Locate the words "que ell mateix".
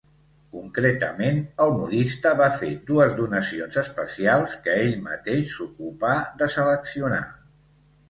4.67-5.57